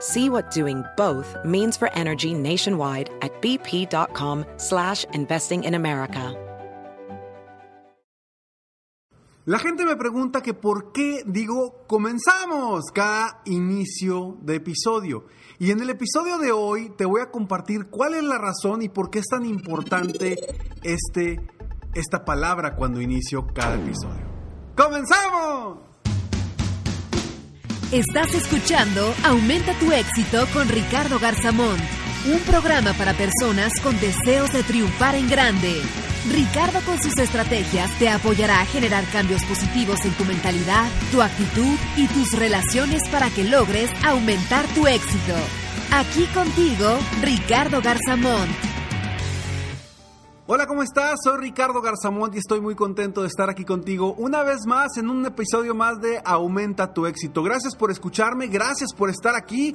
[0.00, 6.36] See what doing both means for energy nationwide at bp.com slash investing in America.
[9.48, 15.26] La gente me pregunta que por qué digo comenzamos cada inicio de episodio.
[15.60, 18.88] Y en el episodio de hoy te voy a compartir cuál es la razón y
[18.88, 20.36] por qué es tan importante
[20.82, 21.40] este,
[21.94, 24.26] esta palabra cuando inicio cada episodio.
[24.76, 25.95] ¡Comenzamos!
[27.92, 31.80] Estás escuchando Aumenta tu éxito con Ricardo Garzamont,
[32.26, 35.80] un programa para personas con deseos de triunfar en grande.
[36.28, 41.78] Ricardo con sus estrategias te apoyará a generar cambios positivos en tu mentalidad, tu actitud
[41.96, 45.36] y tus relaciones para que logres aumentar tu éxito.
[45.92, 48.65] Aquí contigo, Ricardo Garzamont.
[50.48, 51.18] Hola, ¿cómo estás?
[51.24, 55.10] Soy Ricardo Garzamont y estoy muy contento de estar aquí contigo una vez más en
[55.10, 57.42] un episodio más de Aumenta tu éxito.
[57.42, 59.74] Gracias por escucharme, gracias por estar aquí.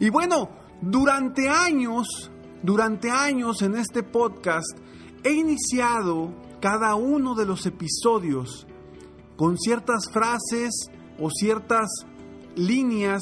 [0.00, 0.48] Y bueno,
[0.80, 2.30] durante años,
[2.62, 4.78] durante años en este podcast,
[5.22, 8.66] he iniciado cada uno de los episodios
[9.36, 11.90] con ciertas frases o ciertas
[12.54, 13.20] líneas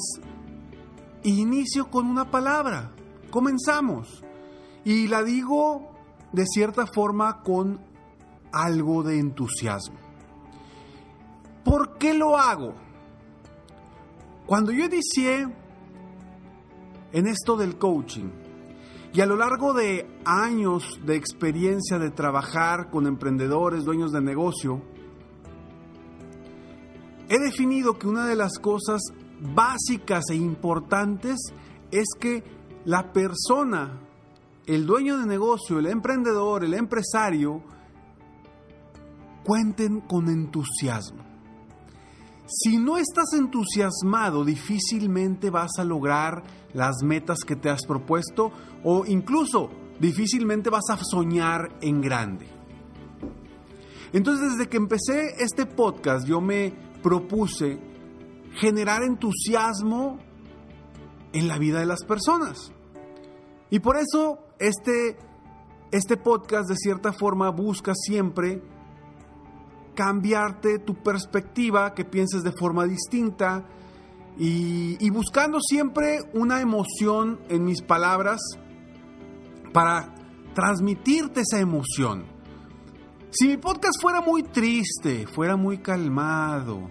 [1.23, 2.93] inicio con una palabra.
[3.31, 4.23] Comenzamos.
[4.85, 5.94] Y la digo
[6.31, 7.79] de cierta forma con
[8.51, 9.97] algo de entusiasmo.
[11.63, 12.75] ¿Por qué lo hago?
[14.45, 15.47] Cuando yo inicié
[17.11, 18.29] en esto del coaching,
[19.15, 24.81] y a lo largo de años de experiencia de trabajar con emprendedores, dueños de negocio,
[27.29, 29.01] he definido que una de las cosas
[29.39, 31.37] básicas e importantes
[31.91, 32.43] es que
[32.83, 34.01] la persona,
[34.67, 37.61] el dueño de negocio, el emprendedor, el empresario,
[39.43, 41.23] cuenten con entusiasmo.
[42.47, 46.43] Si no estás entusiasmado, difícilmente vas a lograr
[46.73, 48.51] las metas que te has propuesto
[48.83, 52.47] o incluso difícilmente vas a soñar en grande.
[54.13, 57.79] Entonces, desde que empecé este podcast, yo me propuse
[58.53, 60.19] generar entusiasmo
[61.33, 62.71] en la vida de las personas.
[63.69, 65.17] Y por eso este,
[65.91, 68.61] este podcast de cierta forma busca siempre
[69.95, 73.65] cambiarte tu perspectiva, que pienses de forma distinta
[74.37, 78.41] y, y, buscando siempre una emoción en mis palabras
[79.71, 80.13] para
[80.53, 82.25] transmitirte esa emoción.
[83.31, 86.89] Si mi podcast fuera muy triste, fuera muy calmado,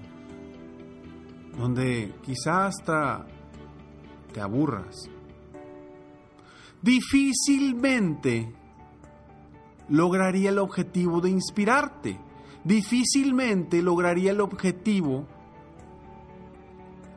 [1.57, 3.27] donde quizás hasta
[4.33, 5.09] te aburras,
[6.85, 8.53] difícilmente
[9.89, 12.19] lograría el objetivo de inspirarte
[12.63, 15.27] difícilmente lograría el objetivo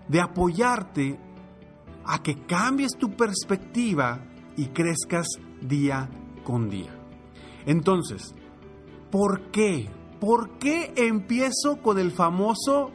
[0.07, 1.19] de apoyarte
[2.05, 4.23] a que cambies tu perspectiva
[4.55, 5.27] y crezcas
[5.61, 6.09] día
[6.45, 6.95] con día.
[7.65, 8.33] Entonces,
[9.11, 9.89] ¿por qué?
[10.19, 12.91] ¿Por qué empiezo con el famoso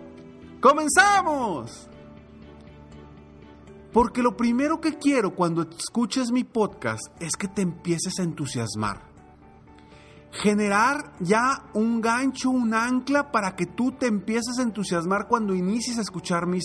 [0.63, 1.89] ¡Comenzamos!
[3.93, 9.13] Porque lo primero que quiero cuando escuches mi podcast es que te empieces a entusiasmar
[10.33, 15.99] generar ya un gancho, un ancla para que tú te empieces a entusiasmar cuando inicies
[15.99, 16.65] a escuchar mis,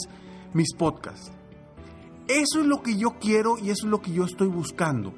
[0.53, 1.31] mis podcasts.
[2.27, 5.13] Eso es lo que yo quiero y eso es lo que yo estoy buscando.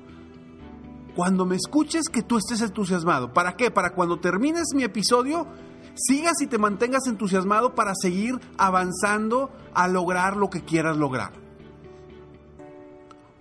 [1.15, 3.33] Cuando me escuches que tú estés entusiasmado.
[3.33, 3.71] ¿Para qué?
[3.71, 5.47] Para cuando termines mi episodio,
[5.95, 11.33] sigas y te mantengas entusiasmado para seguir avanzando a lograr lo que quieras lograr.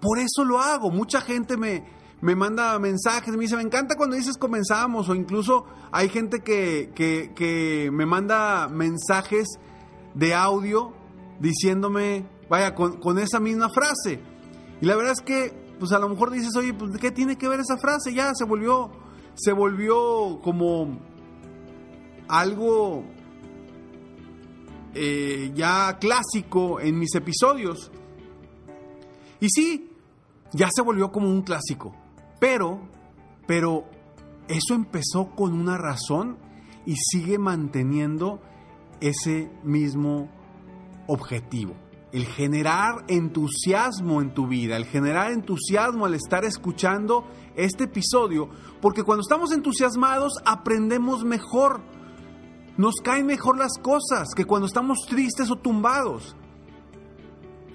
[0.01, 0.91] Por eso lo hago.
[0.91, 1.85] Mucha gente me,
[2.21, 6.91] me manda mensajes, me dice, me encanta cuando dices comenzamos, o incluso hay gente que,
[6.95, 9.47] que, me manda mensajes
[10.15, 10.93] de audio
[11.39, 14.21] diciéndome, vaya, con, esa misma frase.
[14.81, 17.49] Y la verdad es que, pues a lo mejor dices, oye, pues ¿qué tiene que
[17.49, 18.13] ver esa frase?
[18.13, 18.91] Ya se volvió,
[19.35, 20.99] se volvió como
[22.27, 23.05] algo
[24.95, 27.93] eh, ya clásico en mis episodios.
[29.41, 29.88] Y sí,
[30.53, 31.95] ya se volvió como un clásico.
[32.39, 32.81] Pero,
[33.47, 33.85] pero
[34.49, 36.39] eso empezó con una razón
[36.87, 38.41] y sigue manteniendo
[39.01, 40.29] ese mismo
[41.07, 41.75] objetivo.
[42.13, 48.49] El generar entusiasmo en tu vida, el generar entusiasmo al estar escuchando este episodio,
[48.81, 51.83] porque cuando estamos entusiasmados aprendemos mejor,
[52.79, 56.37] nos caen mejor las cosas que cuando estamos tristes o tumbados.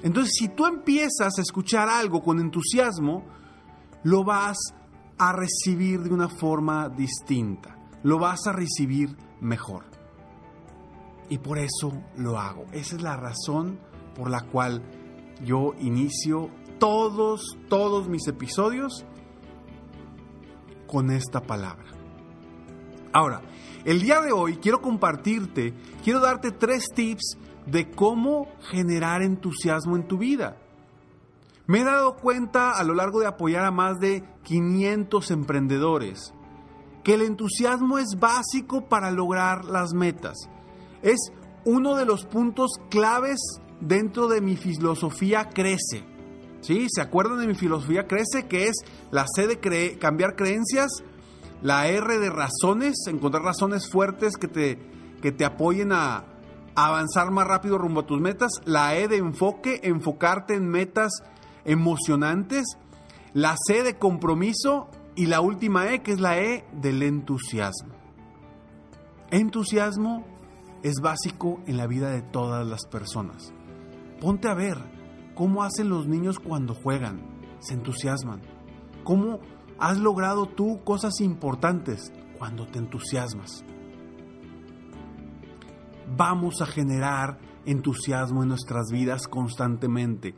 [0.03, 3.25] Entonces, si tú empiezas a escuchar algo con entusiasmo,
[4.03, 4.57] lo vas
[5.17, 9.85] a recibir de una forma distinta, lo vas a recibir mejor.
[11.29, 12.65] Y por eso lo hago.
[12.73, 13.79] Esa es la razón
[14.13, 14.83] por la cual
[15.45, 19.05] yo inicio todos, todos mis episodios
[20.85, 21.92] con esta palabra.
[23.13, 23.41] Ahora,
[23.85, 25.73] el día de hoy quiero compartirte,
[26.03, 27.37] quiero darte tres tips
[27.67, 30.57] de cómo generar entusiasmo en tu vida.
[31.67, 36.33] Me he dado cuenta a lo largo de apoyar a más de 500 emprendedores
[37.03, 40.49] que el entusiasmo es básico para lograr las metas.
[41.01, 41.19] Es
[41.65, 43.39] uno de los puntos claves
[43.79, 46.03] dentro de mi filosofía Crece.
[46.61, 46.87] ¿Sí?
[46.89, 48.47] ¿Se acuerdan de mi filosofía Crece?
[48.47, 48.75] Que es
[49.11, 50.89] la C de cambiar creencias,
[51.63, 54.77] la R de razones, encontrar razones fuertes que te,
[55.21, 56.25] que te apoyen a,
[56.75, 61.11] avanzar más rápido rumbo a tus metas, la E de enfoque, enfocarte en metas
[61.65, 62.65] emocionantes,
[63.33, 67.93] la C de compromiso y la última E que es la E del entusiasmo.
[69.31, 70.25] Entusiasmo
[70.83, 73.53] es básico en la vida de todas las personas.
[74.19, 74.77] Ponte a ver
[75.35, 77.21] cómo hacen los niños cuando juegan,
[77.59, 78.41] se entusiasman.
[79.03, 79.39] ¿Cómo
[79.79, 83.63] has logrado tú cosas importantes cuando te entusiasmas?
[86.15, 90.35] Vamos a generar entusiasmo en nuestras vidas constantemente.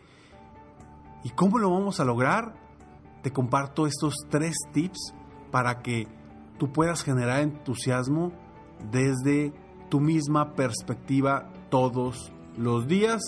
[1.24, 2.54] ¿Y cómo lo vamos a lograr?
[3.22, 5.14] Te comparto estos tres tips
[5.52, 6.08] para que
[6.60, 8.32] tú puedas generar entusiasmo
[8.92, 9.54] desde
[9.90, 13.22] tu misma perspectiva todos los días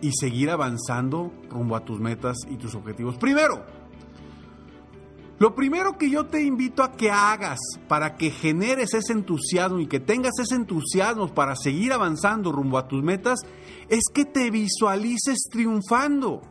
[0.00, 3.16] y seguir avanzando rumbo a tus metas y tus objetivos.
[3.16, 3.64] Primero,
[5.38, 9.86] lo primero que yo te invito a que hagas para que generes ese entusiasmo y
[9.86, 13.40] que tengas ese entusiasmo para seguir avanzando rumbo a tus metas
[13.88, 16.42] es que te visualices triunfando,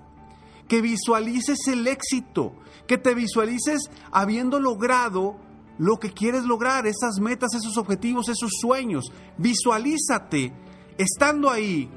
[0.70, 2.54] que visualices el éxito,
[2.88, 5.36] que te visualices habiendo logrado
[5.78, 9.12] lo que quieres lograr, esas metas, esos objetivos, esos sueños.
[9.38, 10.54] Visualízate
[10.98, 11.90] estando ahí,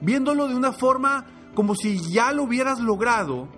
[0.00, 3.48] viéndolo de una forma como si ya lo hubieras logrado,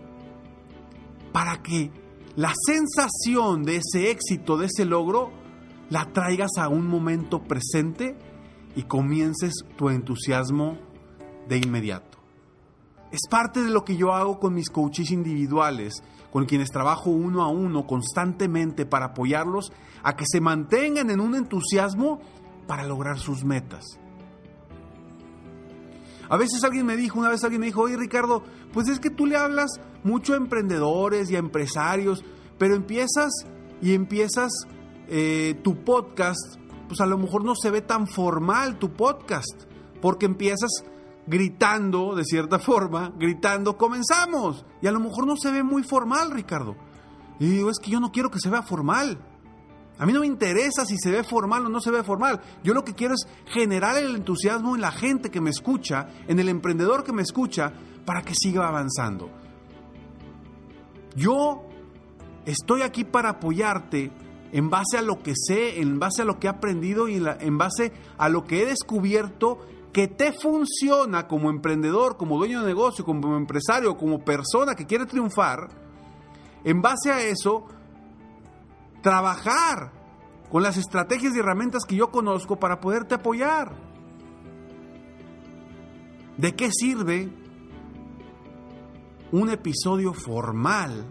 [1.33, 1.91] para que
[2.37, 5.31] la sensación de ese éxito, de ese logro,
[5.89, 8.17] la traigas a un momento presente
[8.77, 10.79] y comiences tu entusiasmo
[11.49, 12.19] de inmediato.
[13.11, 17.43] Es parte de lo que yo hago con mis coaches individuales, con quienes trabajo uno
[17.43, 19.73] a uno constantemente para apoyarlos
[20.05, 22.21] a que se mantengan en un entusiasmo
[22.69, 23.99] para lograr sus metas.
[26.31, 29.11] A veces alguien me dijo, una vez alguien me dijo, oye Ricardo, pues es que
[29.11, 32.25] tú le hablas mucho a emprendedores y a empresarios,
[32.57, 33.33] pero empiezas
[33.83, 34.53] y empiezas
[35.09, 36.57] eh, tu podcast,
[36.87, 39.65] pues a lo mejor no se ve tan formal tu podcast,
[40.01, 40.71] porque empiezas
[41.27, 44.65] gritando, de cierta forma, gritando, comenzamos.
[44.81, 46.77] Y a lo mejor no se ve muy formal, Ricardo.
[47.41, 49.19] Y digo, es que yo no quiero que se vea formal.
[49.99, 52.41] A mí no me interesa si se ve formal o no se ve formal.
[52.65, 56.39] Yo lo que quiero es generar el entusiasmo en la gente que me escucha, en
[56.39, 57.73] el emprendedor que me escucha,
[58.07, 59.31] para que siga avanzando.
[61.15, 61.65] Yo
[62.47, 64.11] estoy aquí para apoyarte
[64.53, 67.59] en base a lo que sé, en base a lo que he aprendido y en
[67.59, 69.59] base a lo que he descubierto
[69.93, 75.07] que te funciona como emprendedor, como dueño de negocio, como empresario, como persona que quiere
[75.07, 75.69] triunfar.
[76.65, 77.67] En base a eso,
[79.03, 79.93] trabajar
[80.51, 83.73] con las estrategias y herramientas que yo conozco para poderte apoyar.
[86.37, 87.29] ¿De qué sirve
[89.31, 91.05] un episodio formal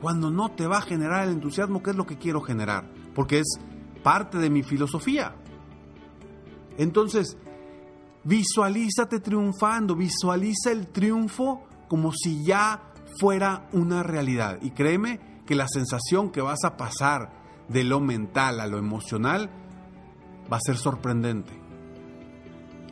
[0.00, 2.90] cuando no te va a generar el entusiasmo que es lo que quiero generar?
[3.14, 3.58] Porque es
[4.02, 5.34] parte de mi filosofía.
[6.78, 7.36] Entonces,
[8.24, 14.58] visualízate triunfando, visualiza el triunfo como si ya fuera una realidad.
[14.62, 17.32] Y créeme que la sensación que vas a pasar
[17.68, 19.50] de lo mental a lo emocional
[20.52, 21.52] va a ser sorprendente.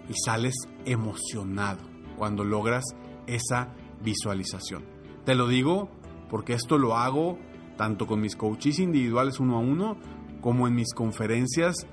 [0.09, 1.81] Y sales emocionado
[2.17, 2.85] cuando logras
[3.27, 3.69] esa
[4.03, 4.85] visualización.
[5.25, 5.89] Te lo digo
[6.29, 7.39] porque esto lo hago
[7.77, 9.97] tanto con mis coaches individuales uno a uno,
[10.41, 11.87] como en mis conferencias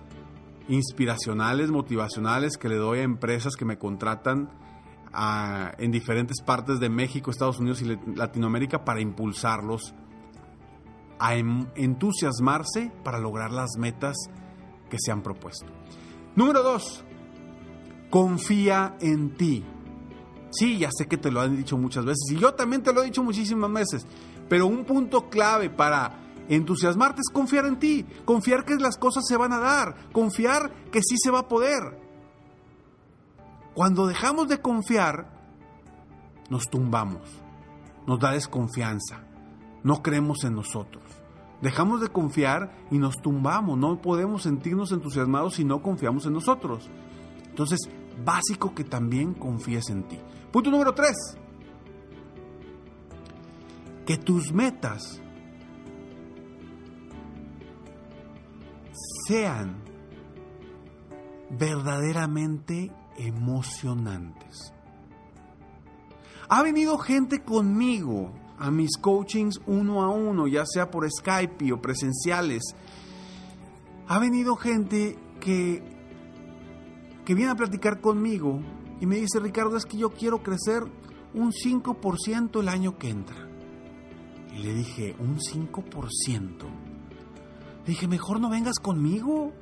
[0.68, 4.50] inspiracionales, motivacionales que le doy a empresas que me contratan
[5.78, 9.94] en diferentes partes de México, Estados Unidos y Latinoamérica para impulsarlos
[11.22, 14.18] a entusiasmarse para lograr las metas
[14.90, 15.68] que se han propuesto.
[16.36, 17.04] Número dos,
[18.10, 19.64] confía en ti.
[20.50, 23.04] Sí, ya sé que te lo han dicho muchas veces y yo también te lo
[23.04, 24.06] he dicho muchísimas veces,
[24.50, 26.18] pero un punto clave para
[26.50, 31.02] entusiasmarte es confiar en ti, confiar que las cosas se van a dar, confiar que
[31.02, 32.02] sí se va a poder.
[33.76, 35.40] Cuando dejamos de confiar,
[36.50, 37.22] nos tumbamos,
[38.08, 39.24] nos da desconfianza,
[39.84, 41.04] no creemos en nosotros.
[41.62, 46.90] Dejamos de confiar y nos tumbamos, no podemos sentirnos entusiasmados si no confiamos en nosotros.
[47.48, 47.80] Entonces,
[48.26, 50.20] básico que también confíes en ti.
[50.52, 51.16] Punto número tres.
[54.06, 55.22] Que tus metas
[59.28, 59.76] sean
[61.52, 64.74] verdaderamente emocionantes.
[66.50, 71.82] Ha venido gente conmigo a mis coachings uno a uno, ya sea por Skype o
[71.82, 72.62] presenciales.
[74.08, 75.84] Ha venido gente que,
[77.26, 78.62] que viene a platicar conmigo
[79.00, 80.84] y me dice, Ricardo, es que yo quiero crecer
[81.34, 83.50] un 5% el año que entra.
[84.54, 86.48] Y le dije, ¿un 5%?
[87.84, 89.54] Le dije, mejor no vengas conmigo.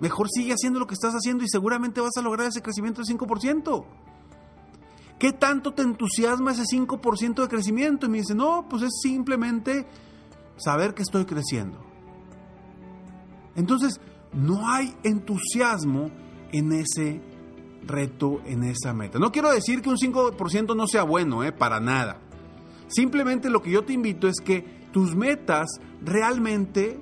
[0.00, 3.14] Mejor sigue haciendo lo que estás haciendo y seguramente vas a lograr ese crecimiento del
[3.14, 3.84] 5%.
[5.22, 8.06] ¿Qué tanto te entusiasma ese 5% de crecimiento?
[8.06, 9.86] Y me dice, no, pues es simplemente
[10.56, 11.78] saber que estoy creciendo.
[13.54, 14.00] Entonces,
[14.32, 16.10] no hay entusiasmo
[16.50, 17.20] en ese
[17.86, 19.20] reto, en esa meta.
[19.20, 21.52] No quiero decir que un 5% no sea bueno, ¿eh?
[21.52, 22.18] para nada.
[22.88, 25.68] Simplemente lo que yo te invito es que tus metas
[26.00, 26.98] realmente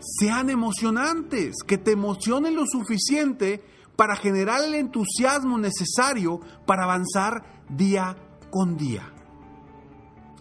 [0.00, 3.64] sean emocionantes, que te emocionen lo suficiente
[3.96, 8.16] para generar el entusiasmo necesario para avanzar día
[8.50, 9.12] con día.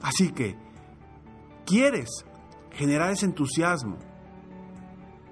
[0.02, 0.58] Así que,
[1.66, 2.10] ¿quieres
[2.72, 3.98] generar ese entusiasmo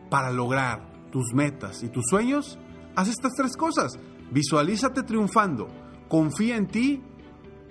[0.10, 2.60] para lograr tus metas y tus sueños?
[2.96, 3.98] Haz estas tres cosas.
[4.32, 5.68] Visualízate triunfando,
[6.08, 7.02] confía en ti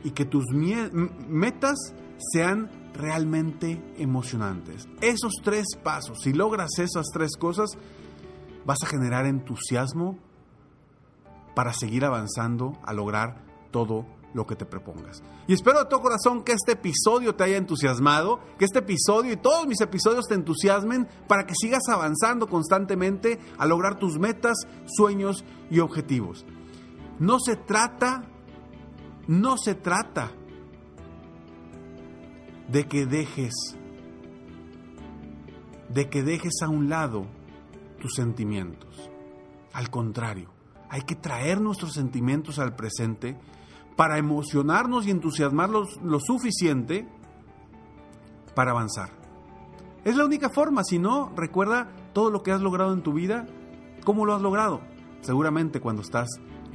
[0.02, 1.94] y que tus metas
[2.32, 4.88] sean realmente emocionantes.
[5.00, 7.70] Esos tres pasos, si logras esas tres cosas,
[8.66, 10.18] vas a generar entusiasmo
[11.58, 15.24] para seguir avanzando a lograr todo lo que te propongas.
[15.48, 19.36] Y espero de todo corazón que este episodio te haya entusiasmado, que este episodio y
[19.38, 25.44] todos mis episodios te entusiasmen para que sigas avanzando constantemente a lograr tus metas, sueños
[25.68, 26.46] y objetivos.
[27.18, 28.22] No se trata,
[29.26, 30.30] no se trata
[32.68, 33.76] de que dejes,
[35.88, 37.26] de que dejes a un lado
[38.00, 39.10] tus sentimientos.
[39.72, 40.56] Al contrario,
[40.90, 43.36] hay que traer nuestros sentimientos al presente
[43.96, 47.08] para emocionarnos y entusiasmarlos lo suficiente
[48.54, 49.10] para avanzar.
[50.04, 53.46] Es la única forma, si no, recuerda todo lo que has logrado en tu vida,
[54.04, 54.80] cómo lo has logrado.
[55.20, 56.28] Seguramente cuando estás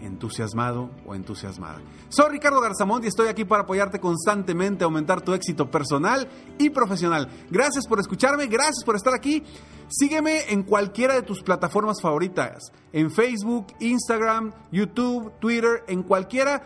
[0.04, 1.82] entusiasmado o entusiasmada.
[2.10, 7.30] Soy Ricardo Garzamont y estoy aquí para apoyarte constantemente aumentar tu éxito personal y profesional.
[7.50, 9.44] Gracias por escucharme, gracias por estar aquí.
[9.88, 16.64] Sígueme en cualquiera de tus plataformas favoritas, en Facebook, Instagram, YouTube, Twitter, en cualquiera.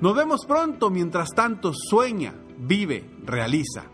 [0.00, 3.93] Nos vemos pronto, mientras tanto sueña, vive, realiza.